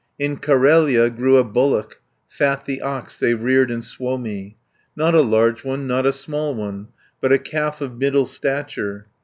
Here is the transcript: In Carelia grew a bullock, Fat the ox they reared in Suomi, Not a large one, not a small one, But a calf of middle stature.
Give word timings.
In 0.17 0.37
Carelia 0.37 1.11
grew 1.11 1.37
a 1.37 1.43
bullock, 1.43 2.01
Fat 2.27 2.65
the 2.65 2.81
ox 2.81 3.19
they 3.19 3.35
reared 3.35 3.69
in 3.69 3.83
Suomi, 3.83 4.57
Not 4.95 5.13
a 5.13 5.21
large 5.21 5.63
one, 5.63 5.85
not 5.85 6.07
a 6.07 6.11
small 6.11 6.55
one, 6.55 6.87
But 7.21 7.31
a 7.31 7.37
calf 7.37 7.81
of 7.81 7.99
middle 7.99 8.25
stature. 8.25 9.05